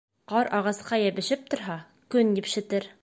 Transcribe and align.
Ҡар 0.31 0.47
ағасҡа 0.59 0.99
йәбешеп 1.03 1.45
торһа, 1.55 1.77
көн 2.17 2.33
епшетер. 2.45 2.91